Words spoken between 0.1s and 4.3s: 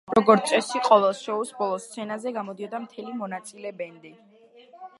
როგორც წესი, ყოველი შოუს ბოლოს სცენაზე გამოდიოდა მთელი მონაწილე ბენდი.